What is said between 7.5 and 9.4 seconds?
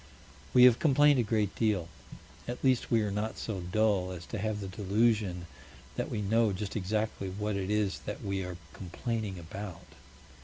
it is that we are complaining